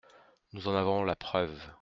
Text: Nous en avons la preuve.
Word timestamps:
Nous 0.53 0.67
en 0.67 0.73
avons 0.75 1.03
la 1.03 1.15
preuve. 1.15 1.61